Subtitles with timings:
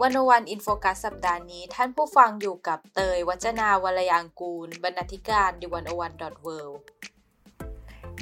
[0.00, 6.58] One O One In Focus สัปดาห์นี้ ท่านผู้ฟังอยู่กับเตย วจนาวรรลยางกูร บรรณาธิการ The One O One dot world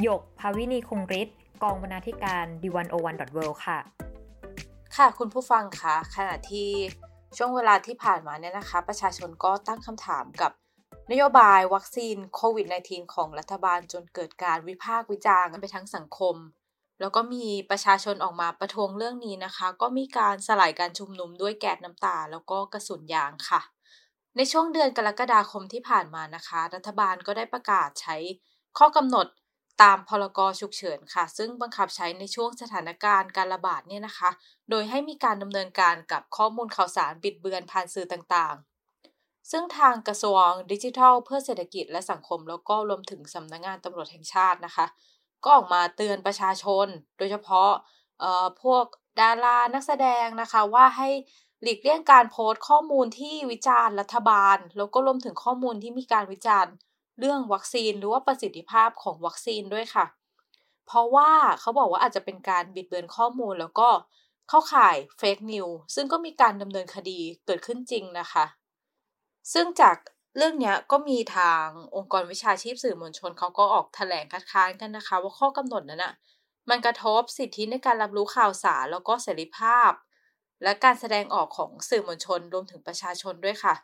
[0.02, 3.78] หยกภาวินีคงฤทธิ์กองบรรณาธิการ The One O One dot world ค่ะ
[4.96, 6.68] ค่ะคุณผู้ฟังคะขณะที่
[7.36, 10.52] ช่วงเวลาที่ผ่านมาเนี่ยนะคะ ประชาชนก็ตั้งคำถามกับ
[11.10, 16.36] นโยบายวัคซีนโควิด -19 ของรัฐบาลจนเกิดการวิพากษ์วิจารณ์กันไปทั้งสังคม
[17.00, 23.60] แล้วก็มีประชาชนออกมาประท้วงเรื่องนี้นะคะ ก็มีการสลายการชุมนุมด้วยแก๊สน้ำตา แล้วก็กระสุนยางค่ะ
[24.36, 28.16] ในช่วงเดือนกรกฎาคมที่ผ่านมานะคะ รัฐบาลก็ได้ประกาศใช้
[28.78, 29.26] ข้อกำหนด
[29.82, 34.30] ตามพรกฉุกเฉินค่ะ ซึ่งบังคับใช้ในช่วงสถานการณ์การระบาดเนี่ยนะคะ
[34.70, 44.86] โดยให้มีการดำเนินการกับข้อมูลข่าวสารบิดเบือนผ่านสื่อต่างๆ ซึ่งทางกระทรวงดิจิทัล เพื่อเศรษฐกิจและสังคม แล้วก็รวมถึงสำนักงงานตำรวจแห่งชาตินะคะ
[45.44, 46.86] ก็ออกมาเตือนประชาชน
[47.18, 47.70] โดยเฉพาะ
[48.62, 48.84] พวก
[49.20, 51.08] ดารานักแสดงนะคะว่าให้
[51.62, 56.72] หลีกเลี่ยงการโพสต์ข้อมูลที่วิจารณ์รัฐบาล แล้วก็รวมถึงข้อมูลที่มีการวิจารณ์
[57.18, 60.06] เรื่องวัคซีน หรือว่าประสิทธิภาพของวัคซีนด้วยค่ะ
[60.86, 63.88] เพราะว่าเขาบอกว่าอาจจะเป็นการบิดเบือนข้อมูลแล้วก็
[64.48, 68.44] เข้าข่ายเฟกนิวซึ่งก็มีการดำเนินคดีเกิดขึ้นจริงนะคะ
[69.52, 69.96] ซึ่งจาก
[70.36, 76.14] เรื่องนี้ก็มีทางองค์กรวิชาชีพสื่อมวลชนเขาก็ออกแถลงคัดค้านกันนะคะ ว่าข้อกำหนดนั้นอะ
[76.70, 79.90] มันกระทบสิทธิในการรับรู้ข่าวสารแล้วก็เสรีภาพ
[80.62, 83.74] และการแสดงออกของสื่อมวลชนรวมถึงประชาชนด้วยค่ะ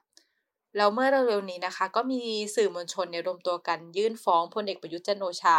[0.76, 2.20] แล้วเมื่อเร็วๆนี้นะคะ ก็มี
[2.56, 5.58] สื่อมวลชนเนี่ยรวมตัวกันยื่นฟ้องพลเอกประยุทธ์จันโอชา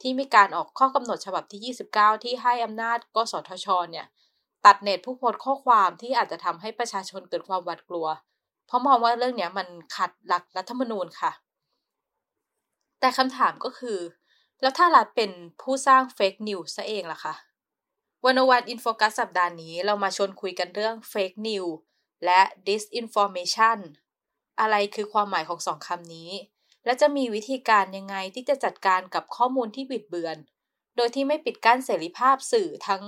[0.00, 4.06] ที่มีการออกข้อกำหนดฉบับที่ 29 ที่ให้อำนาจกสทชเนี่ย
[4.64, 8.06] ตัดเน็ตผู้โพสข้อความที่อาจจะทำให้ประชาชนเกิดความหวาดกลัว
[8.66, 11.32] เพราะมองว่าเรื่องนี้มันขัดหลักรัฐธรรมนูญค่ะ
[13.00, 13.98] แต่คำถามก็คือ
[14.60, 15.30] แล้วถ้ารัฐเป็น
[15.62, 17.34] ผู้สร้าง fake news ซะเองล่ะคะ
[18.24, 21.64] One O One In Focus สัปดาห์นี้เรามาชวนคุยกันเรื่อง fake news
[22.24, 23.78] และ disinformation
[24.60, 26.30] อะไรคือความหมายของสองคำนี้
[26.84, 30.36] และจะมีวิธีการยังไงที่จะจัดการกับข้อมูลที่บิดเบือน
[30.96, 33.02] โดยที่ไม่ปิดกั้นเสรีภาพสื่อทั้ง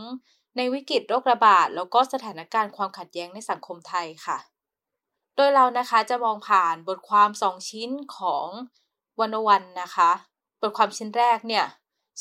[0.56, 4.38] ในวิกฤตโรคระบาด แล้วก็สถานการณ์ความขัดแย้งในสังคมไทยค่ะ
[5.40, 8.46] โดยเรานะคะจะมองผ่านบทความสองชิ้นของ
[9.20, 10.10] วันวันนะคะ
[10.60, 11.64] บทความชิ้นแรกเนี่ย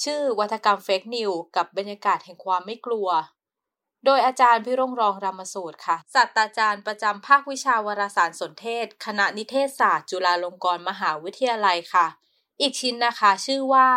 [0.03, 3.07] ชื่อวัฒกรรมเฟกนิวกับบรรยากาศแห่งความไม่กลัว
[4.05, 12.07] โดยอาจารย์พิรงรองรามสูตรค่ะศาสตราจารย์ประจำภาควิชาวารสารสนเทศ คณะนิเทศศาสตร์ จุฬาลงกรณ์มหาวิทยาลัยค่ะ
[12.61, 13.87] อีกชิ้นนะคะชื่อว่า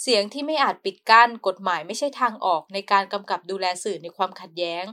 [0.00, 4.84] เสียงที่ไม่อาจปิดกั้นกฎหมายไม่ใช่ทางออกในการกำกับดูแลสื่อในความขัดแย้ง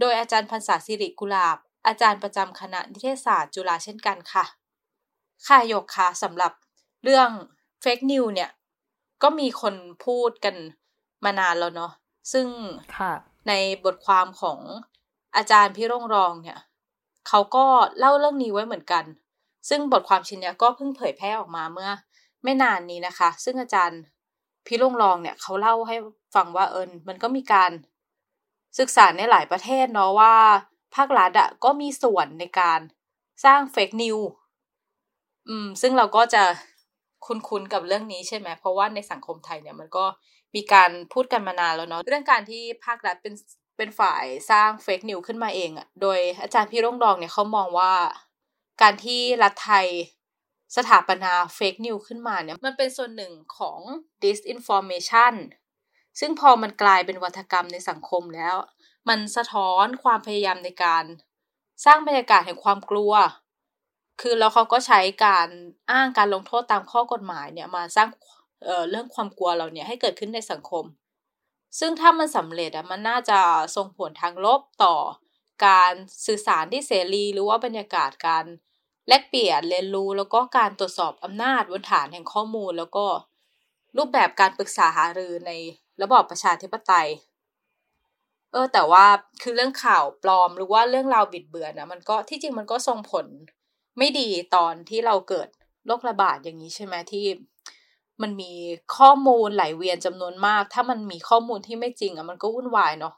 [0.00, 4.44] โดยอาจารย์พันศาสิริกุลาบ อาจารย์ประจำคณะนิเทศศาสตร์จุฬาเช่นกันค่ะ
[5.46, 6.52] ค่ะยกค่ะสำหรับ
[7.04, 7.30] เรื่อง
[7.80, 8.50] เฟกนิวเนี่ย
[9.22, 9.74] ก็มีคน
[10.04, 10.56] พูดกัน
[11.24, 11.92] มานานแล้วเนาะ
[12.32, 12.46] ซึ่ง
[13.48, 13.52] ใน
[13.84, 14.58] บทความของ
[15.36, 16.58] อาจารย์พิรงรองเนี่ย
[17.28, 17.66] เขาก็
[17.98, 19.04] เล่าเรื่องนี้ไว้เหมือนกัน
[19.68, 21.90] ซึ่งบทความชิ้นนี้ก็เพิ่งเผยแพร่ออกมาเมื่อ
[22.42, 24.00] ไม่นานนี้นะคะ ซึ่งอาจารย์
[24.66, 25.96] พิรงรองเนี่ย เขาเล่าให้
[26.34, 27.70] ฟังว่าเอิญมันก็มีการ
[28.78, 30.34] ศึกษาในหลายประเทศเนาะว่า
[30.94, 32.80] ภาครัฐอะก็มีส่วนในการ
[33.44, 34.18] สร้างเฟกนิว
[35.48, 36.44] อืม ซึ่งเราก็จะ
[37.26, 40.04] คุ้นๆกับเรื่องนี้ใช่ไหม เพราะว่าในสังคมไทยเนี่ยมันก็
[40.54, 43.34] มีการพูดกันมานานแล้วเนาะเรื่องการที่ภาครัฐเป็น
[43.76, 47.92] เป็นฝ่ายสร้างเฟกนิวขึ้นมาเองอะโดยอาจารย์พี่ร่งดองเนี่ยเขามองว่า
[48.82, 49.86] การที่รัฐไทย
[50.76, 53.78] สถาปนาเฟกนิวขึ้นมาเนี่ยมันเป็นส่วนหนึ่งของ
[54.22, 55.34] disinformation
[56.20, 58.56] ซึ่งพอมันกลายเป็นวัฒกรรมในสังคมแล้ว
[59.08, 61.04] มันสะท้อนความพยายามในการ
[61.84, 63.12] สร้างบรรยากาศแห่งความกลัว
[64.20, 65.48] คือแล้วเขาก็ใช้การ
[65.90, 68.08] อ้างการลงโทษตามข้อกฎหมายเนี่ยมาสร้าง
[68.64, 70.84] เเรื่องความกลัวเราเนี่ยให้เกิดขึ้นในสังคม
[71.78, 73.40] ซึ่งถ้ามันสำเร็จอะมันน่าจะ
[73.76, 74.96] ส่งผลทางลบต่อ
[75.66, 75.92] การ
[76.26, 78.44] สื่อสารที่เสรีหรือว่าบรรยากาศการ
[79.08, 83.06] แลกเปลี่ยนเรียนรู้แล้วก็การตรวจสอบอำนาจบนฐานแห่งข้อมูล แล้วก็
[83.96, 85.52] รูปแบบการปรึกษาหารือใน
[86.02, 87.08] ระบอบประชาธิปไตย
[88.54, 89.04] เออแต่ว่า
[89.42, 93.26] คือเรื่องข่าวปลอมหรือว่าเรื่องราวบิดเบือนนะมันก็ที่จริงมันก็ส่งผล
[93.98, 95.48] ไม่ดีตอนที่เราเกิด
[95.86, 97.26] โรคระบาดอย่างนี้ใช่ไหมที่
[98.22, 98.52] มันมี
[98.96, 103.14] ข้อมูลไหลเวียนจำนวนมาก ถ้ามันมีข้อมูลที่ไม่จริง อะ มันก็วุ่นวายเนาะ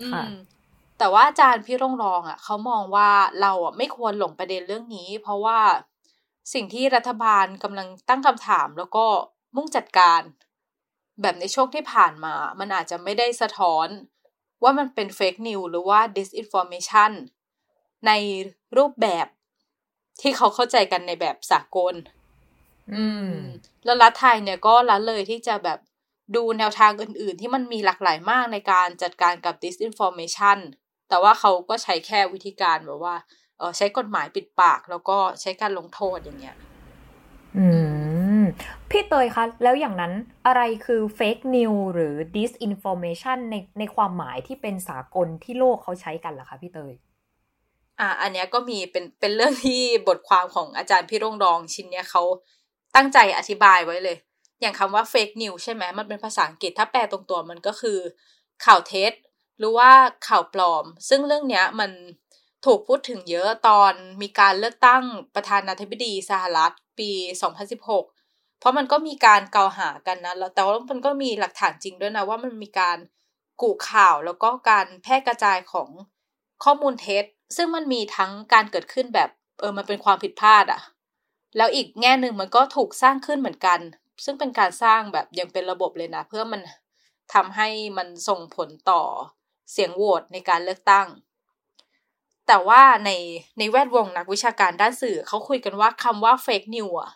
[0.00, 0.30] อืม
[0.98, 3.10] แต่ว่าอาจารย์พี่ร่องรองอะเขามองว่า
[3.40, 5.58] เราอะไม่ควรหลงประเด็นเรื่องนี้ เพราะว่า
[6.54, 9.04] สิ่งที่รัฐบาลกำลังตั้งคำถามแล้วก็
[9.56, 10.20] มุ่งจัดการ
[11.22, 13.86] แบบในช่วงที่ผ่านมา มันอาจจะไม่ได้สะท้อน
[14.66, 17.12] ว่ามันเป็นเฟกนิวหรือว่า disinformation
[18.06, 18.12] ใน
[18.76, 19.26] รูปแบบ
[20.20, 21.94] ที่เขาเข้าใจกันในแบบสากล
[22.94, 23.30] อืม
[23.84, 25.78] แล้วรัฐไทยเนี่ยก็ละเลยที่จะแบบ
[26.36, 30.58] ดูแนวทางอื่น ๆ ที่มันมีหลากหลายมากในการจัดการกับ disinformation
[31.08, 33.16] แต่ว่าเขาก็ใช้แค่วิธีการแบบว่า
[33.58, 36.56] เออใช้กฎหมายปิดปาก แล้วก็ใช้การลงโทษอย่างเงี้ย
[37.56, 37.85] อืม
[38.90, 40.12] พี่เตยคะ แล้วอย่างนั้น
[40.46, 46.92] อะไรคือเฟกนิวหรือ disinformation ในในความหมายที่เป็นสากลที่โลกเขาใช้กันล่ะคะพี่เตย
[48.00, 52.22] อ่า อันเนี้ยก็มีเป็นเป็นเรื่องที่บทความของอาจารย์พี่รงรองชิ้นเนี้ยเขา
[52.94, 54.16] ตั้งใจอธิบายไว้เลย
[54.60, 57.98] อย่างคำว่า fake news ใช่ไหมมันเป็นภาษาอังกฤษถ้าแปลตรงตัวมันก็คือ
[58.64, 59.12] ข่าวเท็จ
[59.58, 59.90] หรือว่า
[60.28, 61.90] ข่าวปลอม ซึ่งเรื่องเนี้ยมัน
[62.66, 63.92] ถูกพูดถึงเยอะตอน
[64.22, 65.02] มีการเลือกตั้ง
[65.34, 67.10] ประธานาธิบดีสหรัฐปี
[67.70, 68.15] 2016
[68.58, 72.98] เพราะมันก็มีการกล่าวหากันนะแล้วแต่ว่ามันก็มีหลักฐานจริงด้วยนะว่ามันมีการ
[73.62, 75.88] กูข่าวแล้วก็การแพร่กระจายของ
[76.64, 77.24] ข้อมูลเท็จ
[77.56, 79.30] ซึ่งมันมีทั้งการเกิดขึ้นแบบ
[79.60, 80.80] เออมันเป็นความผิดพลาดอะ
[81.56, 83.80] แล้วอีกแง่หนึ่งมันก็ถูกสร้างขึ้นเหมือนกัน
[84.24, 86.60] ซึ่งเป็นการสร้างแบบยังเป็นระบบเลยนะ เพื่อมัน
[87.34, 87.68] ทำให้
[87.98, 89.02] มันส่งผลต่อ
[89.72, 91.06] เสียงโหวตในการเลือกตั้ง
[92.46, 93.10] แต่ว่าใน
[93.58, 97.10] ในแวดวงนักวิชาการด้านสื่อเขาคุยกันว่าคำว่าเฟกนิวอะ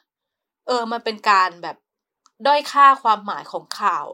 [0.71, 1.77] ออ มันเป็นการแบบ
[2.47, 4.07] ด้อยค่าความหมายของข่าว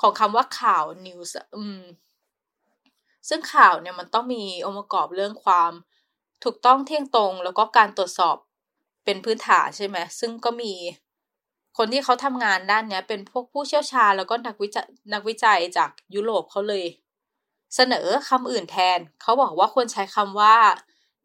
[0.00, 1.80] ของคำว่าข่าวนิวส์อืม
[3.28, 5.72] ซึ่งข่าวเนี่ยมันต้องมีองค์ประกอบเรื่องความ
[6.44, 8.36] ถูกต้องเที่ยงตรง แล้วก็การตรวจสอบ
[9.04, 10.72] เป็นพื้นฐานใช่ไหมซึ่งก็มี
[11.76, 16.84] คนที่เขาทำงานด้านเนี้ย เป็นพวกผู้เชี่ยวชาญแล้วก็นักวิจัยนักวิจัยจากยุโรปเขาเลย
[17.74, 20.56] เสนอคำอื่นแทน เขาบอกว่าควรใช้คำว่า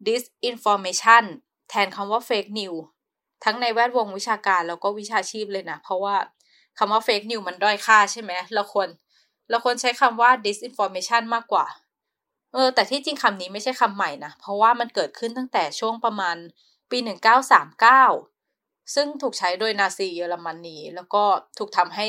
[0.06, 1.24] disinformation
[1.70, 2.80] แทนคำว่า fake news
[3.44, 6.16] ทั้งในแวดวงวิชาการแล้วก็วิชาชีพเลยนะ เพราะว่า
[6.78, 8.88] คำว่า fake news มันด้อยค่าใช่ไหมเราควร
[9.50, 11.66] เราควรใช้คำว่า disinformation มากกว่า
[12.52, 16.36] เออ แต่ที่จริงคำนี้ไม่ใช่คำใหม่นะ เพราะว่ามันเกิดขึ้นตั้งแต่ช่วงประมาณ
[16.90, 16.98] ปี
[18.16, 21.22] 1939 ซึ่งถูกใช้โดยนาซีเยอรมนี แล้วก็
[21.58, 22.08] ถูกทำให้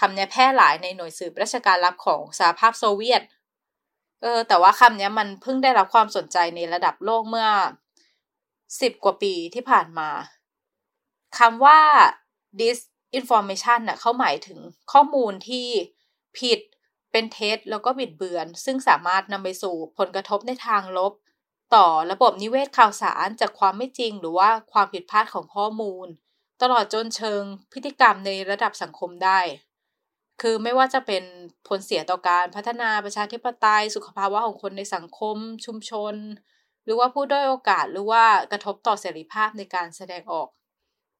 [0.00, 3.22] คำนี้แพร่หลายในหน่วยสืบราชการลับของสหภาพโซเวียต
[4.22, 7.48] เออ แต่ว่าคำนี้มันเพิ่งได้รับความสนใจในระดับโลกเมื่อ
[8.80, 10.08] สิบกว่าปีที่ผ่านมา
[11.38, 11.80] คำว่า
[12.60, 14.58] disinformation น่ะเขาหมายถึง
[14.92, 15.68] ข้อมูลที่
[16.38, 16.60] ผิด
[17.12, 21.12] เป็นเท็จแล้วก็บิดเบือน ซึ่งสามารถนำไปสู่ผลกระทบในทางลบ
[21.74, 26.08] ต่อระบบนิเวศข่าวสารจากความไม่จริง หรือว่าความผิดพลาดของข้อมูล
[26.62, 27.42] ตลอดจนเชิง
[27.72, 29.40] พฤติกรรมในระดับสังคมได้
[30.40, 31.24] คือไม่ว่าจะเป็น
[31.68, 35.36] ผลเสียต่อการพัฒนาประชาธิปไตย สุขภาวะของคนในสังคม
[35.66, 36.14] ชุมชน
[36.84, 40.48] หรือว่าผู้ด้อยโอกาสหรือว่ากระทบต่อเสรีภาพในการแสดงออก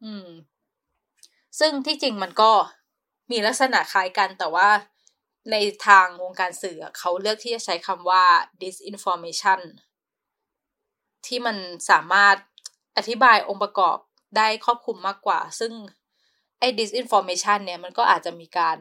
[0.04, 0.28] อืม
[1.58, 2.52] ซึ่งที่จริงมันก็
[3.30, 4.68] มีลักษณะคล้ายกันแต่ว่า
[5.50, 5.56] ใน
[5.86, 8.24] ทางวงการสื่อเขาเลือกที่จะใช้คำว่า
[8.62, 9.60] disinformation
[11.26, 11.56] ที่มัน
[11.90, 12.36] สามารถ
[12.96, 13.96] อธิบายองค์ประกอบ
[14.36, 15.72] ได้ครอบคลุมมากกว่า ซึ่ง
[16.58, 18.78] ไอ้ disinformation เนี่ยมันก็อาจจะมีการ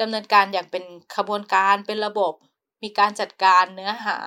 [0.00, 0.84] ดำเนินการอย่างเป็น
[1.16, 2.34] ขบวนการเป็นระบบ
[2.82, 4.18] มีการจัดการเนื้อหา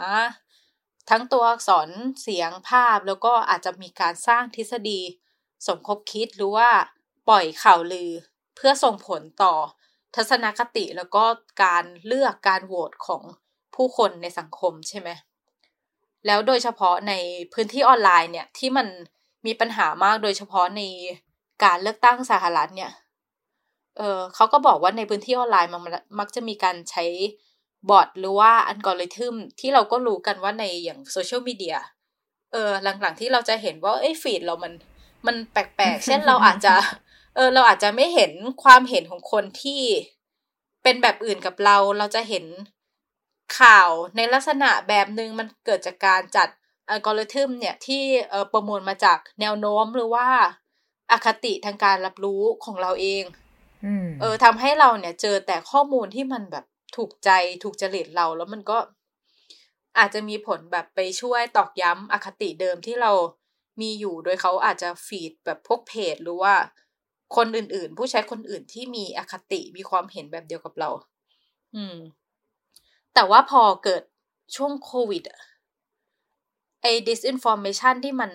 [1.09, 1.89] ทั้งตัวอักษร
[2.21, 5.01] เสียงภาพแล้วก็อาจจะมีการสร้างทฤษฎี
[5.67, 6.69] สมคบคิดหรือว่า
[7.29, 8.11] ปล่อยข่าวลือ
[8.55, 9.53] เพื่อส่งผลต่อ
[10.15, 11.23] ทัศนคติแล้วก็
[11.63, 13.23] การเลือกการโหวตของ
[13.75, 15.09] ผู้คนในสังคมใช่ไหม
[16.25, 17.13] แล้วโดยเฉพาะใน
[17.53, 18.87] พื้นที่ออนไลน์เนี่ยที่มัน
[19.45, 20.81] มีปัญหามากโดยเฉพาะใน
[21.63, 22.91] การเลือกตั้งสหรัฐเนี่ย
[23.97, 25.81] เออเขาก็บอกว่าในพื้นที่ออนไลน์มัน
[26.19, 27.05] มักจะมีการใช้
[27.89, 31.77] บอทหรือว่าอัลกอริทึมที่เราก็รู้กันว่าในอย่างโซเชียลมีเดีย
[32.51, 34.73] เออหลังๆที่เราจะเห็นว่าเอ้ฟีดเรามัน
[35.27, 36.73] มันแปลกๆ เช่นเราอาจจะ
[37.35, 38.31] เออ เราอาจจะไม่เห็น
[38.63, 39.81] ความเห็นของคนที่
[40.83, 42.45] เป็นแบบอื่นกับเรา เราจะเห็น
[43.59, 46.47] ข่าวในลักษณะแบบหนึ่งมันเกิดจากการจัด
[46.89, 50.27] อัลกอริทึมเนี่ยที่เออประมวลมาจากแนวโน้มหรือว่า
[51.11, 53.23] อคติทางการรับรู้ของเราเอง
[54.21, 56.65] เออทำให้เราเนี่ยเจอแต่ข้อมูลที่มันแบบ
[56.95, 57.29] ถูกใจ
[57.63, 58.77] ถูกจริตเราแล้วมันก็
[59.97, 63.11] อาจจะมีผลแบบไปช่วยตอกย้ำอคติเดิมที่เรา
[63.81, 66.53] มีอยู่โดยเขาอาจจะฟีดแบบพวกเพจหรือว่า
[67.35, 70.89] คนอื่นๆ ผู้ใช้คนอื่นที่มีอคติมีความเห็นแบบเดียวกับเรา
[71.75, 71.97] อืม
[73.13, 74.03] แต่ว่าพอเกิด
[74.55, 75.23] ช่วงโควิด
[76.81, 78.31] ไอ้ disinformation ที่มัน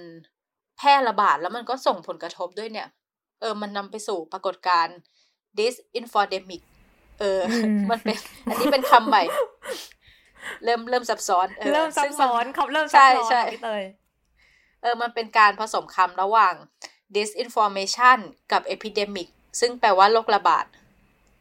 [0.78, 2.88] แพร่ระบาดแล้วมันก็ส่งผลกระทบด้วยเนี่ย
[3.40, 4.98] เออ มันนำไปสู่ปรากฏการณ์
[5.58, 6.62] disinfodemic
[7.20, 7.40] เออ
[7.90, 8.16] มันเป็น
[8.50, 9.22] อันนี้เป็นคำใหม่
[10.64, 13.84] เริ่มเริ่มซับซ้อนเริ่มซับซ้อนเขาเริ่มซับซ้อนพี่เตย
[14.80, 16.54] เออมันเป็นการผสมคำระหว่าง
[17.16, 18.18] disinformation
[18.52, 19.28] กับ epidemic
[19.60, 20.66] ซึ่งแปลว่าโรคระบาด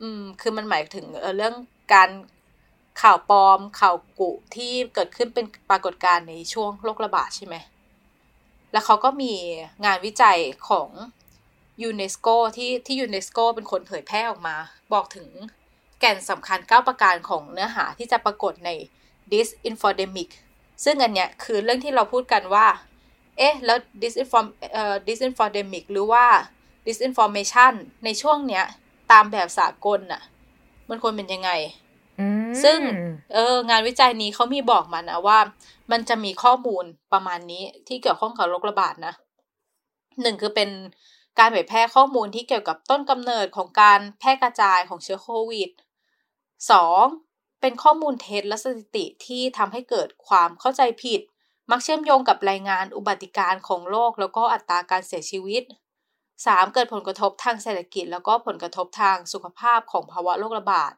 [0.02, 1.56] อืม คือมันหมายถึงเออเรื่อง
[1.94, 2.10] การ
[3.02, 7.56] ข่าวปลอม ข่าวกุที่เกิดขึ้นเป็นปรากฏการณ์ในช่วงโรคระบาดใช่ไหม
[8.72, 9.34] แล้วเขาก็มี
[9.86, 10.40] งานวิจัย
[10.70, 10.90] ของ
[11.84, 12.28] ยูเนสโก
[12.58, 14.56] ที่ที่ยูเนสโกเป็นคนเผยแพร่ออกมา
[14.94, 15.28] บอกถึง
[16.00, 18.70] แก่นสำคัญ 9 ประการของเนื้อหาที่จะปรากฏใน
[19.32, 20.30] disinfodemic
[20.84, 22.68] ซึ่งอันเนี้ยคือเรื่องที่เราพูดกันว่า
[23.38, 26.26] เอ๊ะ แล้ว disinform เอ่อ disinfodemic หรือว่า
[26.86, 27.74] disinformation
[28.06, 28.66] ในช่วงเนี้ย
[29.12, 30.22] ตามแบบสากลน่ะ
[30.90, 31.52] มันควรเป็นยังไง
[32.64, 32.80] ซึ่ง
[33.34, 35.40] เอองานวิจัยนี้เขามีบอกมานะว่า
[35.92, 39.14] มันจะมีข้อมูลประมาณนี้ที่เกี่ยวข้องกับโรคระบาดนะ
[40.22, 40.70] หนึ่งคือเป็น
[41.40, 45.70] การเผยแพร่ข้อมูลที่เกี่ยวกับต้นกำเนิดของการแพร่กระจายของเชื้อโควิด
[46.72, 47.04] สอง
[47.62, 51.22] เป็นข้อมูลเท็จและสถิติที่ทำให้เกิดความเข้าใจผิด
[51.72, 55.64] มักเชื่อมโยงกับรายงานอุบัติการของโลก แล้วก็อัตราการเสียชีวิต
[56.18, 56.74] 3.
[56.74, 60.94] เกิดผลกระทบทางเศรษฐกิจ แล้วก็ผลกระทบทางสุขภาพของภาวะโรคระบาด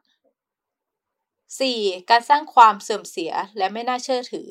[0.82, 2.10] 4.
[2.10, 4.50] การสร้างความเสื่อมเสียและไม่น่าเชื่อถือ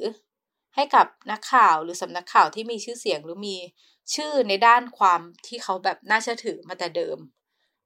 [0.76, 3.58] ให้กับนักข่าวหรือสำนักข่าวที่มีชื่อเสียงหรือมี
[4.16, 7.18] ชื่อในด้านความที่เขาแบบน่าเชื่อถือมาแต่เดิม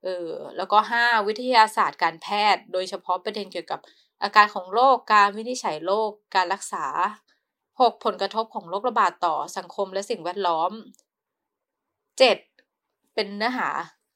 [0.04, 1.28] เออ แล้วก็ 5.
[1.28, 3.80] วิทยาศาสตร์การแพทย์ โดยเฉพาะประเด็นเกี่ยวกับ
[4.24, 6.86] อาการของโรค การวินิจฉัยโรค การรักษา
[7.80, 8.04] 6.
[8.06, 10.72] ผลกระทบของโรคระบาดต่อสังคมและสิ่งแวดล้อม
[11.88, 13.14] 7.
[13.14, 13.70] เป็นเนื้อหา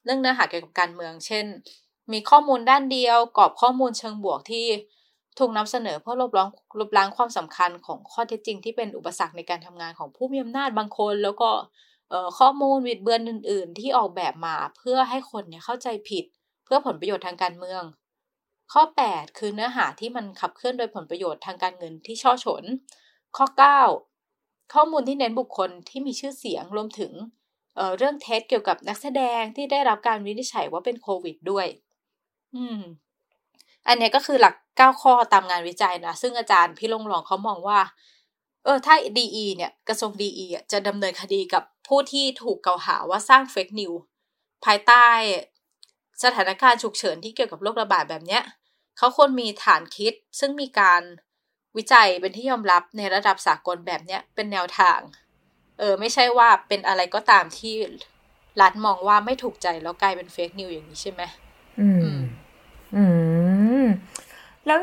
[0.03, 1.45] เรื่องเนื้อหาเกี่ยวกับการเมือง เช่น
[2.11, 4.67] มีข้อมูลด้านเดียวกรอบข้อมูลเชิงบวกที่
[5.39, 6.49] ถูกนำเสนอเพื่อลบล้าง
[6.79, 11.49] ลบล้างความสำคัญของข้อเท็จจริงที่เป็นอุปสรรคในการทำงานของผู้มีอำนาจบางคน แล้วก็
[12.39, 16.25] ข้อมูลวิดเบือนอื่น ๆ ที่ออกแบบมาเพื่อให้คนเนี่ยเข้าใจผิด
[16.65, 17.83] เพื่อผลประโยชน์ทางการเมือง
[18.73, 22.63] ข้อ 8 คือเนื้อหาที่มันขับเคลื่อนโดยผลประโยชน์ทางการเงินที่ช่อฉน
[23.37, 23.45] ข้อ
[24.09, 27.11] 9 ข้อมูลที่เน้นบุคคลที่มีชื่อเสียงรวมถึง
[27.75, 31.67] เเรื่องเท็จเกี่ยวกับนักแสดงที่ได้รับการวินิจฉัยว่าเป็นโควิดด้วย
[32.55, 32.79] อืม
[33.87, 37.79] อันนี้ก็คือหลัก 9 ข้อตามงานวิจัยนะ ซึ่งอาจารย์พี่ลงหลองเขามองว่า
[38.63, 39.25] เออ ถ้าดี
[39.57, 40.29] เนี่ย กระทรวงดี
[40.71, 43.91] จะดำเนินคดีกับผู้ที่ถูกกล่าวหาว่าสร้างเฟกนิว
[44.65, 45.07] ภายใต้
[46.23, 48.43] สถานการณ์ฉุกเฉินที่เกี่ยวกับโรคระบาดแบบเนี้ย
[48.97, 51.01] เขาควรมีฐานคิดซึ่งมีการ
[51.77, 54.99] วิจัยเป็นที่ยอมรับในระดับสากลแบบเนี้ยเป็นแนวทาง
[55.79, 57.75] เออ ไม่ใช่ว่าเป็นอะไรก็ตามที่
[58.61, 61.21] รัฐมองว่าไม่ถูกใจแล้วกลายเป็นเฟกนิวอย่างนี้ใช่ไหม
[61.79, 62.17] อืม
[62.95, 63.03] อื
[63.83, 63.85] ม
[64.65, 64.79] แล้ว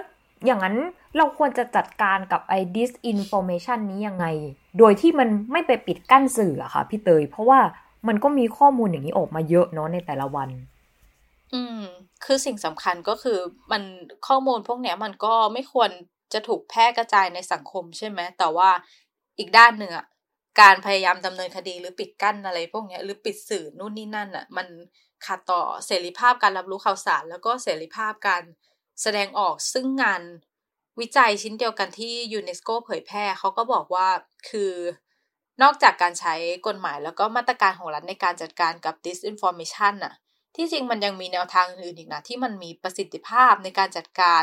[0.46, 0.76] อย่างนั้น
[1.16, 4.26] เราควรจะจัดการกับไอ้ disinformation นี้ยังไง
[4.78, 7.60] โดยที่มันไม่ไปปิดกั้นสื่ออะค่ะพี่เตย เพราะว่า
[8.08, 10.48] มันก็มีข้อมูลอย่างนี้ออกมาเยอะเนาะในแต่ละวัน
[11.54, 11.80] อืม
[12.24, 13.38] คือสิ่งสำคัญก็คือ
[13.72, 13.82] มัน
[14.28, 15.90] ข้อมูลพวกเนี้ยมันก็ไม่ควร
[16.32, 18.70] จะถูกแพร่กระจายในสังคมใช่ไหมแต่ว่า
[19.38, 20.06] อีกด้านหนึ่งอะ
[20.60, 24.66] การพยายามดำเนินคดีหรือปิดกั้นอะไรพวกนี้หรือปิดสื่อนู่นนี่นั่นอะมัน
[25.26, 28.42] ขัดต่อเสรีภาพการรับรู้ข่าวสาร แล้วก็เสรีภาพการ
[29.02, 30.22] แสดงออกซึ่งงาน
[31.00, 34.08] วิจัยชิ้นเดียวกันที่ยูเนสโกเผยแพร่เขาก็บอกว่า
[34.50, 34.72] คือ
[35.62, 36.34] นอกจากการใช้
[36.66, 40.14] กฎหมายแล้วก็มาตรการของรัฐในการจัดการกับ disinformation น่ะ
[40.56, 44.42] ที่จริงมันยังมีแนวทางอื่นอีกนะที่มันมีประสิทธิภาพในการจัดการ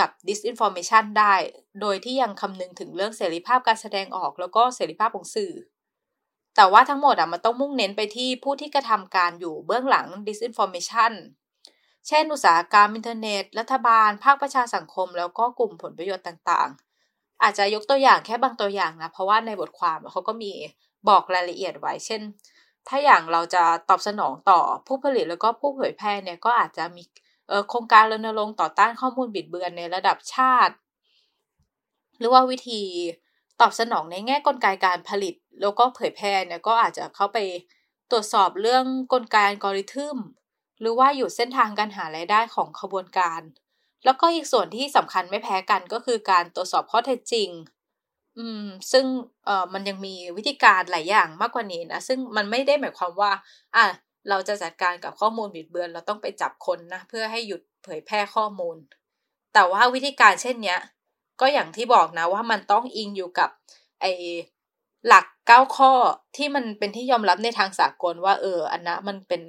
[0.00, 1.34] กับ disinformation ได้
[1.80, 5.52] โดยที่ยังคำนึงถึงเรื่องเสรีภาพการแสดงออกแล้วก็เสรีภาพของสื่อ
[6.56, 11.12] แต่ว่าทั้งหมดอะมันต้องมุ่งเน้นไปที่ผู้ที่กระทำการอยู่เบื้องหลัง disinformation
[12.08, 20.52] เช่น อุตสาหกรรมอินเทอร์เน็ต รัฐบาล ภาคประชาสังคม แล้วก็กลุ่มผลประโยชน์ต่างๆ อาจจะยกตัวอย่างแค่บางตัวอย่างนะ เพราะว่าในบทความเขาก็มี
[21.08, 22.22] บอกรายละเอียดไว้ เช่น
[22.88, 27.02] ถ้าอย่างเราจะตอบสนองต่อผู้ผลิตแล้วก็ผู้เผยแพร่เนี่ยก็อาจจะมี
[27.68, 30.74] โครงการรณรงค์ต่อต้านข้อมูลบิดเบือนในระดับชาติ
[32.18, 32.82] หรือว่าวิธี
[33.60, 37.38] ตอบสนองในแง่กลไกการผลิต แล้วก็เผยแพร่เนี่ยก็อาจจะเข้าไป
[38.10, 40.18] ตรวจสอบเรื่องกลไกอัลกอริทึม
[40.80, 43.40] หรือว่าอยู่เส้นทางการหารายได้ของขบวนการ
[44.04, 47.48] แล้วก็อีกส่วนที่สำคัญไม่แพ้กันก็คือการตรวจสอบข้อเท็จจริง
[48.38, 49.06] อืม ซึ่ง
[49.44, 53.32] เอ่อมันยังมีวิธีการหลายอย่างมากกว่านี้นะ ซึ่งมันไม่ได้หมายความว่า
[53.76, 53.86] อะ
[54.28, 58.76] เราจะจัดการกับข้อมูลบิดเบือน เราต้องไปจับคนนะ เพื่อให้หยุดเผยแพร่ข้อมูล
[59.54, 60.78] แต่ว่าวิธีการเช่นเนี้ย
[61.40, 63.50] ก็อย่างที่บอกนะว่ามันต้องอิงอยู่กับ
[64.00, 64.06] ไอ
[65.06, 65.92] หลักเก้าข้อ
[66.36, 69.42] ที่มันเป็นที่ยอมรับในทางสากลว่าเอออันนะมันเป็น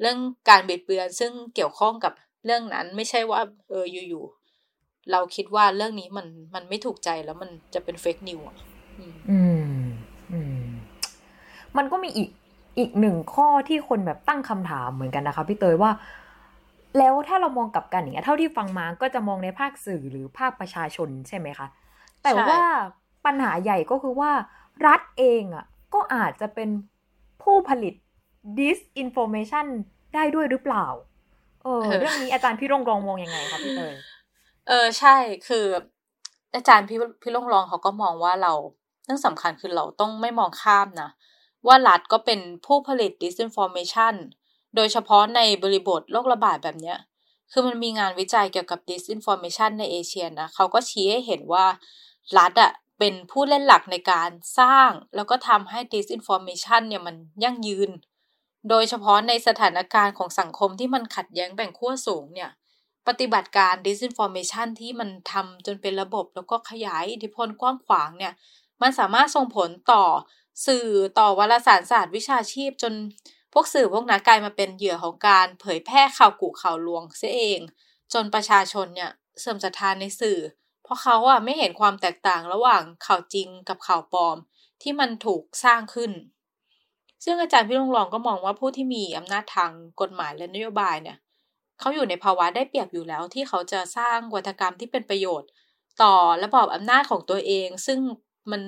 [0.00, 0.18] เรื่อง
[0.48, 2.12] การบิดเบือน ซึ่งเกี่ยวข้องกับ
[2.44, 8.56] เรื่องนั้นไม่ใช่ว่าเอออยู่ๆเราคิดว่าเรื่องนี้มันมันไม่ถูกใจแล้วมันจะเป็นเฟกนิวอะ
[8.98, 9.14] อืม
[10.32, 10.62] อืม
[11.76, 12.28] มันก็มีอีก
[12.78, 15.90] อีกหนึ่งข้อที่คนแบบตั้งคำถามเหมือนกันนะคะพี่เตยว่า
[16.98, 21.66] แล้วถ้าเรามองกลับกันอย่างเงี้ยเท่าที่ฟังมาก็จะมองในภาคสื่อหรือภาคประชาชนใช่ไหมคะ
[22.22, 22.60] แต่ว่า
[23.26, 24.30] ปัญหาใหญ่ก็คือว่า
[24.86, 26.68] รัฐเองอะก็อาจจะเป็น
[27.42, 27.94] ผู้ผลิต
[28.58, 29.66] disinformation
[30.14, 30.86] ได้ด้วยหรือเปล่า
[31.62, 33.94] เออเรื่องนี้อาจารย์พี่รงรองมองยังไงคะพี่เตย
[34.68, 35.16] เออใช่
[35.48, 35.66] คือ
[36.54, 38.52] อาจารย์พี่พี่รงรองเขาก็มองว่าเรา
[39.04, 41.10] เรื่องสำคัญคือเราต้องไม่มองข้ามนะ
[41.66, 44.14] ว่ารัฐก็เป็นผู้ผลิต disinformation
[44.76, 46.98] โดยเฉพาะในบริบทโรคระบาดแบบเนี้ย
[47.52, 51.66] คือมันมีงานวิจัยเกี่ยวกับ disinformation ในเอเชียนะเขาก็ชี้ให้เห็นว่า
[52.38, 57.90] รัฐอะเป็นผู้เล่นหลักในการสร้าง แล้วก็ทำให้ disinformation เนี่ยมันยั่งยืน
[58.68, 62.50] โดยเฉพาะในสถานการณ์ของสังคมที่มันขัดแย้งแบ่งขั้วสูงเนี่ย
[63.08, 68.32] ปฏิบัติการ disinformation ที่มันทำจนเป็นระบบแล้วก็ขยายอิทธิพลกว้างขวางเนี่ย
[68.82, 70.04] มันสามารถส่งผลต่อ
[70.66, 70.86] สื่อ
[71.18, 72.94] ต่อวารสารศาสตร์วิชาชีพจน
[73.52, 77.60] พวกสื่อพวกนั้นกลายมาเป็นเหยื่อของการเผยแพร่ข่าวกุข่าวลวงเสียเอง
[78.12, 79.10] จนประชาชนเนี่ย
[79.40, 80.38] เสื่อมศรัทธานในสื่อ
[80.82, 84.36] เพราะเขาอะไม่เห็นความแตกต่างระหว่างข่าวจริงกับข่าวปลอม
[84.82, 86.12] ที่มันถูกสร้างขึ้น
[87.24, 91.16] ซึ่งอาจารย์พี่ลงรองก็มองว่าผู้ที่มีอำนาจทางกฎหมายและนโยบายเนี่ย
[91.80, 95.48] เขาอยู่ในภาวะได้เปรียบอยู่แล้ว ที่เขาจะสร้างวัฒกรรมที่เป็นประโยชน์
[96.02, 97.98] ต่อระบอบอำนาจของตัวเอง ซึ่ง
[98.50, 98.62] มัน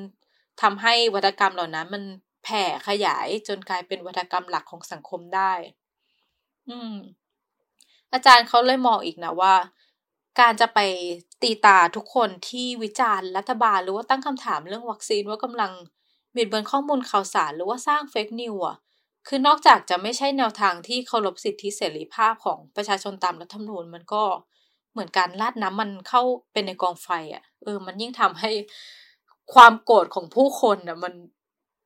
[0.62, 2.02] ทำให้วัฒกรรมเหล่านั้นมัน
[2.44, 5.52] แผ่ขยายจนกลายเป็นวัฒกรรมหลักของสังคมได้
[6.68, 6.94] อืม
[8.12, 9.54] อาจารย์เขาเลยมองอีกนะว่า
[10.40, 10.78] การจะไป
[11.42, 15.72] ตีตาทุกคนที่วิจารณ์รัฐบาลหรือว่าตั้งคำถามเรื่องวัคซีนว่ากำลัง
[16.36, 18.76] บิดเบือนข้อมูลข่าวสารหรือว่าสร้างเฟกนิวอะ
[19.28, 24.24] คือนอกจากจะไม่ใช่แนวทางที่เคารพสิทธิเสรีภาพของประชาชนตามรัฐธรรมนูญมันก็
[24.92, 28.50] เหมือนการลาดน้ำมันเข้าเป็นในกองไฟอะ เออ มันยิ่งทำให้
[29.54, 31.14] ความโกรธของผู้คนอะมัน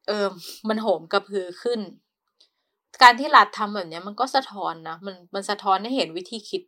[0.08, 0.28] เออ
[0.68, 1.80] มันโหมกระพือขึ้น
[3.02, 6.62] การที่รัฐทำแบบนี้มันก็สะท้อนนะมันมันสะท้อนให้เห็นวิธีคิด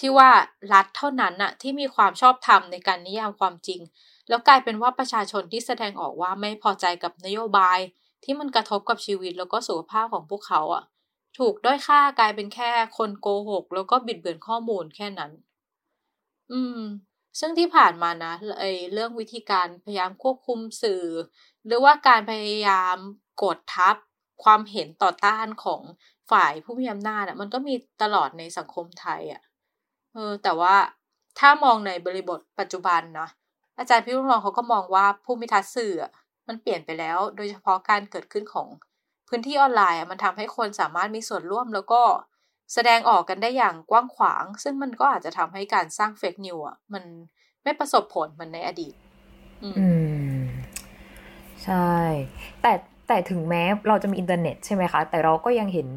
[0.00, 0.30] ที่ว่า
[0.72, 3.80] รัฐเท่านั้นน่ะที่มีความชอบธรรมในการนิยามความจริง
[4.28, 7.78] แล้วกลายเป็นว่าประชาชนที่แสดงออกว่าไม่พอใจกับนโยบาย
[8.24, 10.84] ที่มันกระทบกับชีวิตแล้วก็สุขภาพของพวกเขาอะ
[11.38, 15.30] ถูกด้อยค่ากลายเป็นแค่คนโกหก แล้วก็บิดเบือนข้อมูลแค่นั้น
[16.50, 16.78] อืม
[17.38, 21.04] ซึ่งที่ผ่านมานะไอเรื่องวิธีการพยายามควบคุมสื่อ
[21.66, 22.96] หรือว่าการพยายาม
[23.42, 23.96] กดทับ
[24.44, 25.80] ความเห็นต่อต้านของ
[26.30, 29.42] ฝ่ายผู้มีอำนาจอะ มันก็มีตลอดในสังคมไทยอะ
[30.14, 30.74] เออแต่ว่า
[31.38, 33.28] ถ้ามองในบริบทปัจจุบันนะ
[33.78, 35.94] อาจารย์พี่รุ่งรองเขาก็มองว่าภูมิทัศน์สื่อ
[36.48, 38.68] มันเปลี่ยนไปแล้ว โดยเฉพาะการเกิดขึ้นของ
[39.28, 42.02] พื้นที่ออนไลน์มันทำให้คนสามารถมีส่วนร่วมแล้วก็
[42.74, 47.04] แสดงออกกันได้อย่างกว้างขวาง ซึ่งมันก็อาจจะทำให้การสร้าง fake news อะ มัน
[47.62, 48.94] ไม่ประสบผลเหมือนในอดีต
[49.64, 49.88] อื
[50.38, 50.42] ม
[51.64, 51.92] ใช่
[52.62, 52.72] แต่
[53.08, 55.88] แต่ถึงแม้เราจะมีอินเทอร์เน็ตใช่ไหมคะ แต่เราก็ยังเห็น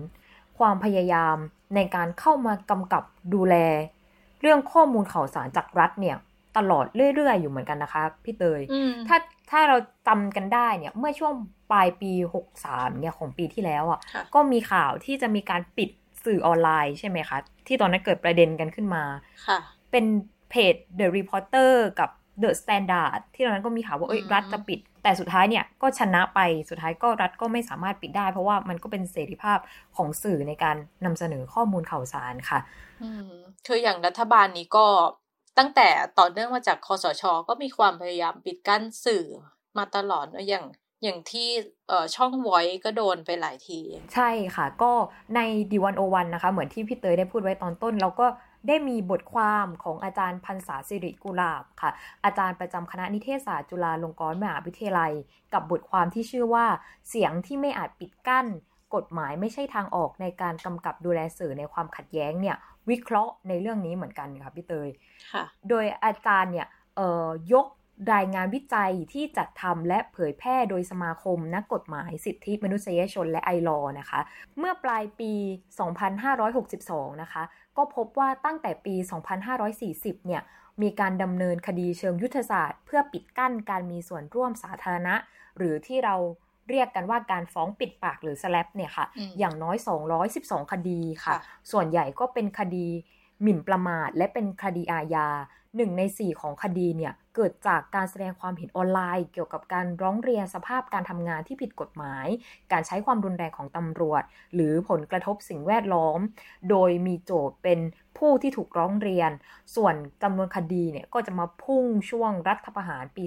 [0.57, 1.35] ความพยายาม
[1.75, 3.03] ในการเข้ามากำกับ
[3.33, 3.55] ดูแล
[4.41, 6.17] เรื่องข้อมูลข่าวสารจากรัฐเนี่ย
[6.57, 8.61] ตลอดเรื่อย ๆ อยู่เหมือนกันนะคะ พี่เตย
[9.07, 9.17] ถ้า
[9.51, 11.33] ถ้าเราจำกันได้เนี่ย เมื่อช่วง
[11.71, 12.11] ปลายปี
[12.53, 15.89] 63เนี่ยของปีที่แล้วอะ่ะ ก็มีข่าวที่จะมีการปิด
[16.25, 19.03] สื่อออนไลน์ใช่ไหมคะ ที่ตอนนั้นเกิดประเด็นกันขึ้นมา
[19.47, 19.59] ค่ะ
[19.91, 20.05] เป็น
[20.49, 22.09] เพจ The Reporter กับ
[22.41, 29.59] The Standard ที่ตอนนั้นก็มีข่าวว่าเอ้ยรัฐจะปิด แต่สุดท้ายเนี่ยก็ชนะไปสุดท้ายก็รัฐก็ไม่สามารถปิดได้ เพราะว่ามันก็เป็นเสรีภาพ
[29.97, 32.59] ของสื่อในการนำเสนอข้อมูลข่าวสารค่ะ
[33.03, 33.31] อืม
[33.67, 34.85] คืออย่างรัฐบาลนี้ก็
[35.57, 39.23] ตั้งแต่ต่อเนื่องมาจากคอสช ก็มีความพยายามปิดกั้นสื่อ
[39.77, 40.65] มาตลอดนะอย่าง
[41.03, 41.49] อย่างที่
[42.15, 43.79] ช่องไว้ก็โดนไปหลายที
[44.13, 44.91] ใช่ค่ะ ก็
[45.35, 45.39] ใน
[45.71, 48.27] ดีวันโอวันนะคะ เหมือนที่พี่เตยได้พูดไว้ตอนต้น เราก็
[48.67, 51.91] ได้มีบทความของอาจารย์พันษาสิริกุลาบค่ะ
[52.25, 55.11] อาจารย์ประจำคณะนิเทศศาสตร์จุฬาลงกรณ์มหาวิทยาลัย
[55.53, 56.65] กับบทความที่ชื่อว่า
[57.09, 58.47] เสียงที่ไม่อาจปิดกั้น
[58.95, 62.57] กฎหมายไม่ใช่ทางออกในการกำกับดูแลสื่อในความขัดแย้งเนี่ย
[62.89, 64.89] วิเคราะห์ในเรื่องนี้เหมือนกันค่ะพี่เตย
[65.69, 66.67] โดยอาจารย์เนี่ย
[67.53, 67.67] ยก
[68.13, 74.19] รายงานวิจัยที่จัดทำและเผยแพร่โดยสมาคมนักกฎหมายสิทธิมนุษยชนและไอรอนะคะ
[74.57, 75.31] เมื่อปลายปี
[76.27, 77.43] 2562 นะคะ
[77.77, 78.95] ก็พบว่าตั้งแต่ปี
[79.61, 80.41] 2540 เนี่ย
[80.81, 85.15] มีการดำเนินคดีเชิงยุทธศาสตร์ เพื่อปิดกั้นการมีส่วนร่วมสาธารณะ
[85.57, 86.15] หรือที่เรา
[86.69, 89.05] เรียกกันว่าการฟ้องปิดปากหรือสแลปเนี่ยค่ะ
[89.39, 89.77] อย่างน้อย
[90.23, 91.35] 212 คดีค่ะ
[91.71, 92.87] ส่วนใหญ่ก็เป็นคดี
[93.41, 95.27] หมิ่นประมาทและเป็นคดีอาญา
[95.75, 102.27] หนึ่งในสี่ของคดีเนี่ย เกิดจากการแสดงความเห็นออนไลน์ เกี่ยวกับการร้องเรียนสภาพการทำงานที่ผิดกฎหมาย
[102.71, 104.23] การใช้ความรุนแรงของตำรวจ
[104.55, 106.19] หรือผลกระทบสิ่งแวดล้อม
[106.69, 107.79] โดยมีโจทย์เป็น
[108.17, 109.31] ผู้ที่ถูกร้องเรียน
[109.75, 113.23] ส่วนจำนวนคดีเนี่ยก็จะมาพุ่งช่วงรัฐประหารปี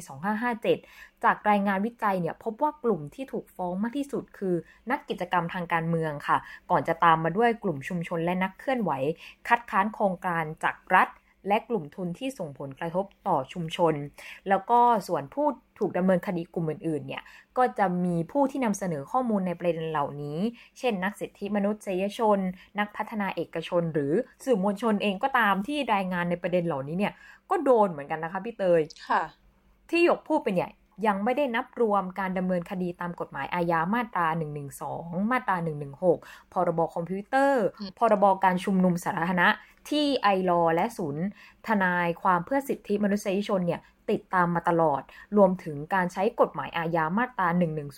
[0.61, 4.55] 2557 จากรายงานวิจัยเนี่ยพบว่ากลุ่มที่ถูกฟ้องมากที่สุดคือ
[4.91, 6.39] นักกิจกรรมทางการเมืองค่ะ
[6.71, 8.93] ก่อนจะตามมาด้วยกลุ่มชุมชนและนักเคลื่อนไหว
[9.49, 11.09] คัดค้านโครงการจากรัฐ
[11.49, 13.95] และกลุ่มทุนที่ส่งผลกระทบต่อชุมชน
[14.49, 15.47] แล้วก็ส่วนผู้
[15.79, 17.23] ถูกดำเนินคดีกลุ่มอื่นๆเนี่ย
[17.59, 20.39] ก็จะมีผู้ที่นำเสนอข้อมูลในประเด็นเหล่านี้
[20.79, 22.39] เช่น นักสิทธิมนุษยชน
[22.79, 24.13] นักพัฒนาเอกชน หรือ
[24.45, 27.13] สื่อมวลชนเองก็ตามที่รายงานในประเด็นเหล่านี้เนี่ย
[27.51, 29.23] ก็โดนเหมือนกันนะคะพี่เตยค่ะ
[29.91, 30.69] ที่หยกพูดเป็นใหญ่
[31.07, 34.27] ยังไม่ได้นับรวมการดำเนินคดีตามกฎหมายอาญามาตรา
[34.79, 35.57] 112 มาตรา
[36.05, 37.65] 116 พรบคอมพิวเตอร์
[37.99, 39.49] พรบการชุมนุมสาธารณะ
[39.91, 41.25] ที่ไอรอและศูนย์
[41.67, 43.81] ทนายความเพื่อสิทธิมนุษยชนเนี่ย
[44.11, 45.03] ติดตามมาตลอด
[45.37, 47.49] รวมถึงการใช้กฎหมายอาญามาตรา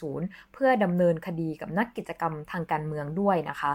[0.02, 3.72] 110 เพื่อดำเนินคดีกับนักกิจกรรมทางการเมืองด้วยนะคะ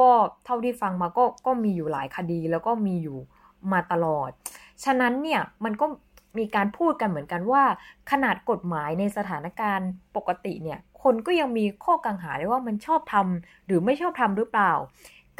[0.00, 0.10] ก็
[0.44, 3.18] เท่าที่ฟังมาก็ก็มีอยู่หลายคดีแล้วก็มีอยู่
[3.72, 4.30] มาตลอด
[4.84, 5.86] ฉะนั้นเนี่ยมันก็
[6.38, 7.64] มีการพูดกันเหมือนกันว่า
[8.10, 14.72] ขนาดกฎหมายในสถานการณ์ปกติเนี่ย คนก็ยังมีข้อกังขาเลยว่ามันชอบทำหรือไม่ชอบทำหรือเปล่า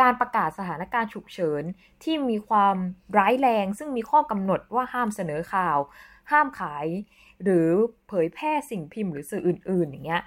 [0.01, 1.63] การประกาศสถานการณ์ฉุกเฉิน
[2.03, 2.77] ที่มีความ
[3.19, 5.79] ร้ายแรง ซึ่งมีข้อกำหนดว่าห้ามเสนอข่าว
[6.31, 6.87] ห้ามขาย
[7.43, 7.69] หรือ
[8.09, 10.23] เผยแพร่สิ่งพิมพ์หรือสื่ออื่น ๆ อย่างเงี้ย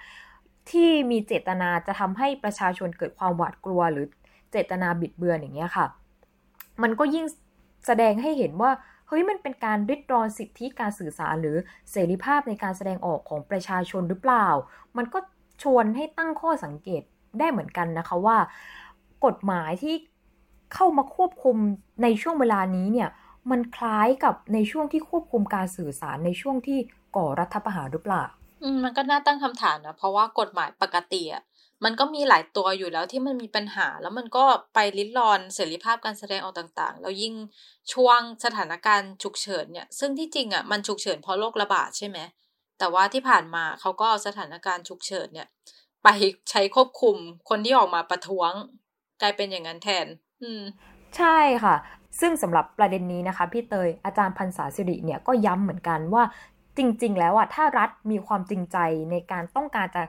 [0.70, 4.06] ที่มีเจตนาจะทำให้ประชาชนเกิดความหวาดกลัว หรือ
[4.50, 5.86] เจตนาบิดเบือนอย่างเงี้ยค่ะ
[6.82, 7.26] มันก็ยิ่ง
[7.86, 8.70] แสดงให้เห็นว่า
[9.08, 11.56] เฮ้ยมันเป็นการริดรอนสิทธิการสื่อสารหรือ
[11.90, 14.48] เสรีภาพในการแสดงออกของประชาชนหรือเปล่า
[14.96, 15.18] มันก็
[15.62, 17.02] ชวนให้ตั้งข้อสังเกต
[17.38, 18.38] ได้เหมือนกันนะคะว่า
[19.24, 19.94] กฎหมายที่
[20.74, 21.56] เข้ามาควบคุม
[22.02, 23.08] ในช่วงเวลานี้เนี่ย
[23.50, 26.78] มันคล้ายกับในช่วงที่ควบคุมการสื่อสารในช่วงที่
[27.16, 28.24] ก่อรัฐประหารหรือเปล่า
[28.62, 31.42] อืมมันก็น่าตั้งคำถามนะ เพราะว่ากฎหมายปกติอะ
[31.84, 37.34] มันก็มีหลายตัวอยู่แล้วที่มันมีปัญหา แล้วมันก็ไปลิดรอนเสรีภาพการแสดงออกต่างๆ แล้วยิ่ง
[37.92, 42.18] ช่วงสถานการณ์ฉุกเฉินเนี่ย ซึ่งที่จริงอะมันฉุกเฉินเพราะโรคระบาดใช่ไหม
[42.78, 45.48] แต่ว่าที่ผ่านมาเขาก็เอาสถานการณ์ฉุกเฉินเนี่ย
[46.04, 46.08] ไป
[46.50, 47.16] ใช้ควบคุม
[47.48, 48.50] คนที่ออกมาประท้วง
[49.20, 50.06] กลายเป็นอย่างนั้นแทน
[50.42, 50.62] อืม
[51.16, 51.74] ใช่ค่ะ
[52.20, 56.24] ซึ่งสำหรับประเด็นนี้นะคะ พี่เตยอาจารย์พันศาสิริเนี่ยก็ย้ำเหมือนกันว่า
[56.78, 58.78] จริง ๆ แล้วอะถ้ารัฐมีความจริงใจ
[59.10, 60.02] ในการต้องการจะ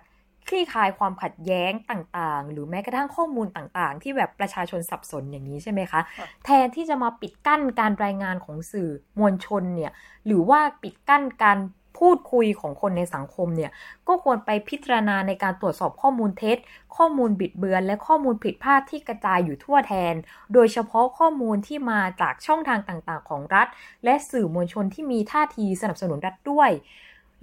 [0.47, 6.01] คลี่คลายความขัดแย้งต่างๆ หรือแม้กระทั่งข้อมูลต่างๆ ที่แบบประชาชนสับสนอย่างนี้ใช่ไหมคะ
[6.45, 9.91] แทนที่จะมาปิดกั้นการรายงานของสื่อมวลชนเนี่ย
[10.25, 11.59] หรือว่าปิดกั้นการ
[11.97, 13.71] พูดคุยของคนในสังคมเนี่ย
[14.07, 16.57] ก็ควรไปพิจารณาในการตรวจสอบข้อมูลเท็จ
[16.97, 20.13] ข้อมูลบิดเบือน และข้อมูลผิดพลาดที่กระจายอยู่ทั่วแทน
[20.53, 23.67] โดยเฉพาะข้อมูลที่มาจากช่องทางต่างๆ ของรัฐ
[24.03, 26.69] และสื่อมวลชนที่มีท่าทีสนับสนุนรัฐด้วย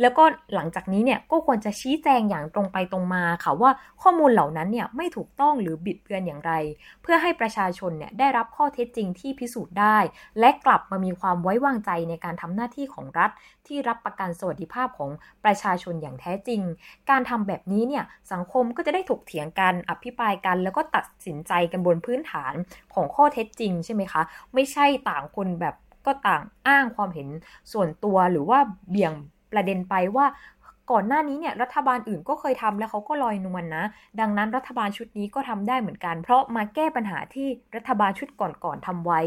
[0.00, 0.24] แล้วก็
[0.54, 3.70] หลังจากนี้เนี่ยก็ควรจะชี้แจงอย่างตรงไปตรงมาค่ะว่า
[4.02, 6.52] ข้อมูลเหล่านั้นเนี่ยไม่ถูกต้องหรือบิดเบือนอย่างไร
[7.02, 9.98] เพื่อให้ประชาชนเนี่ยได้รับข้อเท็จจริงที่พิสูจน์ได้
[10.40, 13.30] และกลับมามีความไว้วางใจในการทำหน้าที่ของรัฐ
[13.66, 15.10] ที่รับประกันสวัสดิภาพของ
[15.44, 16.60] ประชาชนอย่างแท้จริง
[17.10, 22.54] การทำแบบนี้เนี่ยสังคมก็จะได้ถกเถียงกันอภิปรายกัน แล้วก็ตัดสินใจกันบนพื้นฐาน
[22.94, 24.22] ของข้อเท็จจริงใช่ไหมคะ
[24.54, 25.74] ไม่ใช่ต่างคนแบบ
[26.06, 27.28] ก็ต่างอ้างความเห็น
[27.72, 28.58] ส่วนตัวหรือว่า
[28.90, 29.14] เบี่ยง
[29.52, 30.26] ประเด็นไปว่า
[30.92, 33.84] ก่อนหน้านี้เนี่ยรัฐบาลอื่นก็เคยทำแล้วเขาก็ลอยนวลนนะ
[34.20, 39.20] ดังนั้นรัฐบาลชุดนี้ก็ทำได้เหมือนกัน เพราะมาแก้ปัญหาที่รัฐบาลชุดก่อนๆทำไว้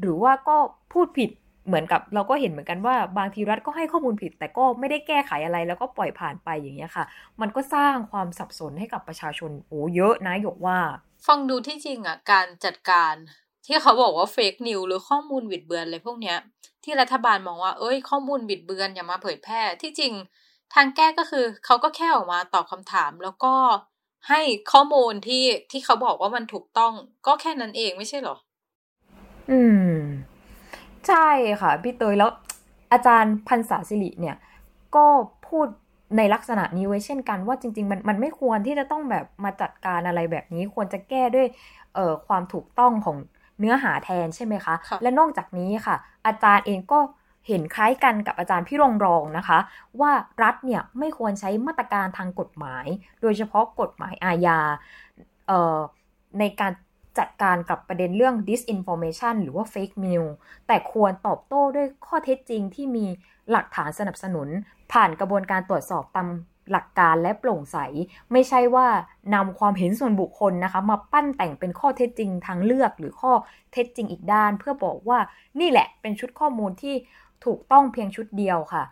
[0.00, 0.56] หรือว่าก็
[0.92, 1.30] พูดผิด
[1.66, 7.04] เหมือนกับเราก็เห็นเหมือนกันว่าบางทีรัฐก็ให้ข้อมูลผิด แต่ก็ไม่ได้แก้ไขอะไรแล้วก็ปล่อยผ่านไปอย่างเงี้ยค่ะ
[7.40, 10.78] มันก็สร้างความสับสนให้กับประชาชนโอ้เยอะนะยกว่า
[11.26, 13.14] ฟังดูที่จริงอะการจัดการ
[13.66, 16.36] ที่เขาบอกว่าเฟกนิวหรือข้อมูลบิดเบือนอะไรพวกเนี้ย
[16.88, 20.12] ที่รัฐบาลมองว่า เอ้ย ข้อมูลบิดเบือนอย่ามาเผยแพร่ ที่จริง
[20.74, 23.54] ทางแก้ก็คือเขาก็แค่ออกมาตอบคำถาม แล้วก็
[24.28, 24.40] ให้
[24.72, 26.92] ข้อมูลที่ที่เขาบอกว่ามันถูกต้อง
[27.26, 28.36] ก็แค่นั้นเองไม่ใช่หรอ
[29.50, 29.94] อืม
[31.06, 31.28] ใช่
[31.60, 32.30] ค่ะ พี่เตยแล้ว
[32.92, 34.36] อาจารย์พันศาสิริเนี่ย
[34.96, 35.06] ก็
[35.48, 35.66] พูด
[36.16, 41.46] ในลักษณะนี้ไว้เช่นกันว่าจริง ๆ มันมันไม่ควรที่จะต้องแบบมาจัดการอะไรแบบนี้ ควรจะแก้ด้วย
[41.94, 43.16] เอ่อความถูกต้องของ
[43.58, 47.00] เนื้อหาแทนใช่ไหมคะคะ และนอกจากนี้ค่ะ อาจารย์เองก็
[47.48, 49.58] เห็นคล้ายกันกับอาจารย์พี่รงรองนะคะ
[50.00, 52.86] ว่ารัฐเนี่ยไม่ควรใช้มาตรการทางกฎหมาย
[53.22, 54.60] โดยเฉพาะกฎหมายอาญา
[56.38, 56.72] ในการ
[57.18, 60.30] จัดการกับประเด็นเรื่อง disinformation หรือว่า fake news
[60.66, 63.06] แต่ควรตอบโต้ด้วยข้อเท็จจริงที่มี
[63.50, 64.48] หลักฐานสนับสนุน
[64.92, 66.28] ผ่านกระบวนการตรวจสอบตาม
[66.70, 67.76] หลักการและโปร่งใส
[68.32, 68.86] ไม่ใช่ว่า
[69.34, 73.32] นำความเห็นส่วนบุคคลนะคะ มาปั้นแต่งเป็นข้อเท็จจริงทางเลือกหรือข้อ
[73.72, 75.18] เท็จจริงอีกด้าน เพื่อบอกว่า
[75.60, 76.94] นี่แหละเป็นชุดข้อมูลที่
[77.44, 78.82] ถูกต้องเพียงชุดเดียวค่ะ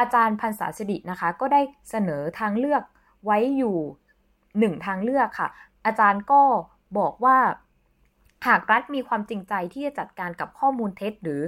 [0.00, 2.82] อาจารย์พันศาสิรินะคะ ก็ได้เสนอทางเลือก
[3.24, 3.76] ไว้อยู่
[4.58, 5.48] หนึ่งทางเลือกค่ะ
[5.86, 6.42] อาจารย์ก็
[6.98, 7.36] บอกว่า
[8.46, 11.40] หากรัฐมีความจริงใจที่จะจัดการกับข้อมูลเท็จ หรือ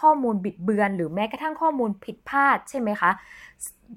[0.00, 3.10] ข้อมูลบิดเบือน หรือแม้กระทั่งข้อมูลผิดพลาดใช่ไหมคะ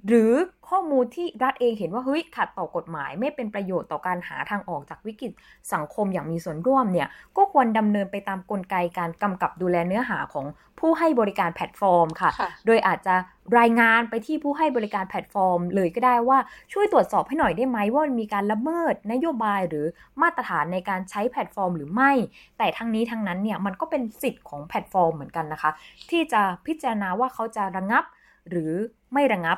[0.07, 0.31] หรือ
[0.69, 5.31] ข้อมูลที่รัฐเองเห็นว่าเฮ้ยขัดต่อกฎหมายไม่เป็นประโยชน์ต่อการหาทางออกจากวิกฤต
[5.73, 7.07] สังคมอย่างมีส่วนร่วมเนี่ย
[7.37, 10.45] ก็ควรดำเนินไปตามกลไกการกำกับดูแลเนื้อหาของ
[10.79, 12.29] ผู้ให้บริการแพลตฟอร์มค่ะ
[12.65, 13.15] โดยอาจจะ
[13.59, 16.39] รายงานไปที่ผู้ให้บริการแพลตฟอร์ม เลยก็ได้ว่า
[16.73, 19.85] ช่วยตรวจสอบให้หน่อยได้ไหมว่ามีการละเมิดนโยบายหรือ
[20.21, 22.11] มาตรฐานในการใช้แพลตฟอร์ม หรือไม่
[22.57, 25.71] แต่ทั้งนี้ทั้งนั้นเนี่ยมันก็เป็นสิทธิ์ของแพลตฟอร์มเหมือนกันนะคะ
[26.09, 28.03] ที่จะพิจารณาว่าเขาจะระงับ
[28.49, 28.71] หรือ
[29.13, 29.57] ไม่ระงับ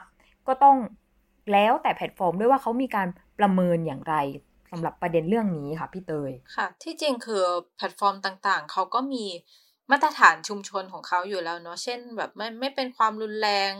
[0.49, 0.77] ก็ต้อง
[1.53, 3.07] แล้วแต่แพลตฟอร์มด้วยว่าเขามีการ
[3.39, 4.15] ประเมินอย่างไร
[4.71, 7.43] สำหรับประเด็นเรื่องนี้ค่ะพี่เตยค่ะ ที่จริงคือ
[7.77, 9.25] แพลตฟอร์มต่างๆ เขาก็มี
[9.91, 13.71] มาตรฐานชุมชนของเขาอยู่แล้วเนาะเช่น แบบไม่ไม่เป็นความรุนแรง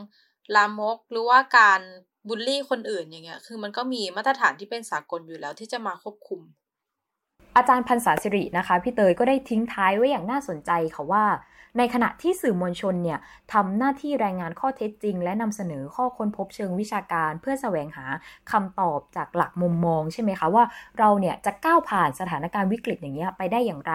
[0.55, 1.81] ลามก หรือว่าการ
[2.27, 6.41] บูลลี่คนอื่นอย่างเงี้ย คือมันก็มีมาตรฐานที่เป็นสากลอยู่แล้วที่จะมาควบคุม
[7.55, 11.25] อาจารย์พรรษาสิรินะคะพี่เตยก็ได้ทิ้งท้ายไว้อย่างน่าสนใจค่ะว่า
[11.77, 13.19] ในขณะที่สื่อมวลชนเนี่ย
[13.53, 18.05] ทำหน้าที่รายงานข้อเท็จจริง และนำเสนอข้อค้นพบเชิงวิชาการ เพื่อแสวงหา
[18.51, 20.63] คำตอบจากหลักมุมมองใช่ไหมคะว่า
[20.99, 23.93] เราเนี่ยจะก้าวผ่านสถานการณ์วิกฤตอย่างเงี้ยไปได้อย่างไร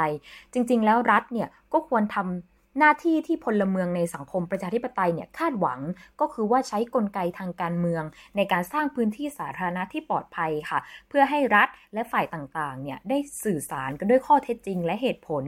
[0.53, 5.81] จริง ๆ แล้วรัฐเนี่ยก็ควรทำ หน้าที่ที่พลเมืองในสังคมประชาธิปไตยเนี่ยคาดหวัง
[6.21, 8.05] ก็คือว่าใช้กลไกทางการเมือง
[8.37, 15.45] ในการสร้างพื้นที่สาธารณะที่ปลอดภัยค่ะ เพื่อให้รัฐและฝ่ายต่างๆเนี่ยได้สื่อสารกันด้วยข้อเท็จจริงและเหตุผล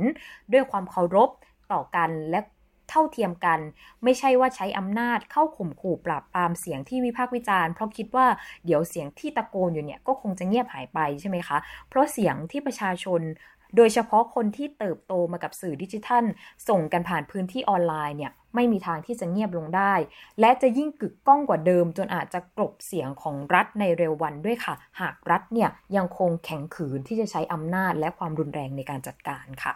[0.53, 1.31] ด้วยความเคารพ
[1.73, 2.41] ต่อกันและ
[2.91, 3.61] เท่าเทียมกัน
[4.05, 8.27] ไม่ใช่ว่าใช้อำนาจเข้าข่มขู่ปราบปรามเสียงที่วิพากษ์วิจารณ์เพราะคิดว่า
[8.65, 11.59] เดี๋ยวเสียงที่ตะโกนอยู่เนี่ยก็คงจะเงียบหายไปใช่ไหมคะ
[11.89, 13.21] เพราะเสียงที่ประชาชน
[13.77, 16.25] โดยเฉพาะคนที่เติบโตมากับสื่อดิจิทัล
[16.69, 19.95] ส่งกันผ่านพื้นที่ออนไลน์เนี่ยไม่มีทางที่จะเงียบลงได้
[20.41, 29.75] และจะยิ่งกึกก้องกว่าเดิม จนอาจจะกลบเสียงของรัฐในเร็ววันด้วยค่ะ หากรัฐเนี่ยยังคงแข็งขืนที่จะใช้อำนาจและความรุนแรงในการจัดการค่ะ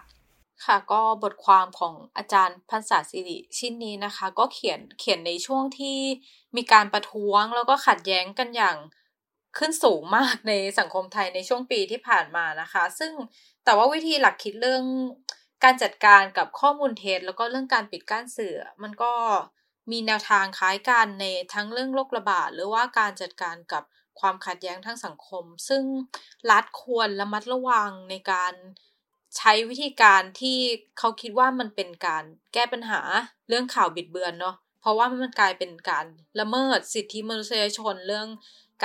[0.64, 5.98] ค่ะก็บทความของอาจารย์พันศาสิริชิ้นนี้นะคะ ก็เขียนเขียนในช่วงที่
[6.56, 8.76] มีการประท้วงแล้วก็ขัดแย้งกันอย่าง
[9.58, 13.12] ขึ้นสูงมากในสังคมไทยในช่วงปีที่ผ่านมานะคะ ซึ่ง
[13.64, 14.84] แต่ว่าวิธีหลักคิดเรื่อง
[15.64, 19.12] การจัดการกับข้อมูลเท็จแล้วก็เรื่องการปิดกั้นสื่อ มันก็
[19.90, 23.84] มีแนวทางคล้ายกันในทั้งเรื่องโรคระบาดหรือว่าการจัดการกับ
[24.20, 25.82] ความขัดแย้งทางสังคม ซึ่ง
[26.50, 28.54] รัฐควรระมัดระวังในการ
[29.36, 30.58] ใช้วิธีการที่
[30.98, 33.00] เขาคิดว่ามันเป็นการแก้ปัญหา
[33.48, 36.06] เรื่องข่าวบิดเบือนเนาะเพราะว่ามันกลายเป็นการ
[36.40, 38.28] ละเมิดสิทธิมนุษยชนเรื่อง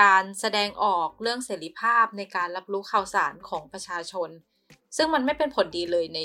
[0.01, 4.29] การแสดงออกเรื่องเสรีภาพในการรับรู้ข่าวสารของประชาชน
[4.97, 6.19] ซึ่งมันไม่เป็นผลดีเลยใน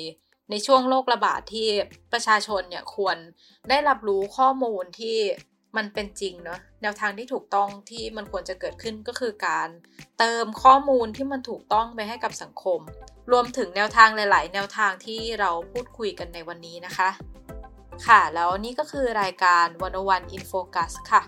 [0.51, 1.69] ในช่วงโรคระบาดที่
[2.13, 3.17] ประชาชนเนี่ยควร
[3.69, 5.19] ได้รับรู้ข้อมูลที่
[5.77, 9.69] มันเป็นจริงเนาะแนวทางที่ถูกต้องที่มันควรจะเกิดขึ้นก็คือการ
[10.19, 12.81] เติมข้อมูลที่มันถูกต้องไปให้กับสังคม
[13.33, 17.11] รวมถึงแนวทางหลาย ๆ แนวทางที่เราพูดคุยกันในวันนี้นะคะ
[18.07, 21.23] ค่ะ แล้วนี่ก็คือรายการวันวันอินโฟกัสค่ะ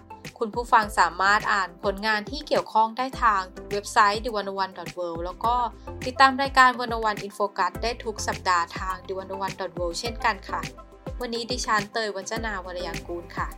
[0.45, 5.55] คุณผู้ฟังสามารถอ่านผลงานที่เกี่ยวข้องได้ทางเว็บไซต์ d ิวันวัน world แล้วก็
[6.07, 10.61] ติดตามรายการวันวันอินโฟกัสได้ทุกสัปดาห์ทาง d ิวันวัน world เช่นกันค่ะ
[11.21, 13.49] วันนี้ดิฉันเตยวัจนาวรยังกูลค่ะ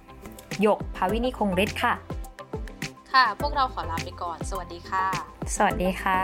[0.67, 1.95] ยกภาวินีคงฤทธิ์ค่ะ
[3.13, 5.07] ค่ะ พวกเราขอลาไปก่อน สวัสดีค่ะ
[5.57, 6.21] สวัสดีค่ะ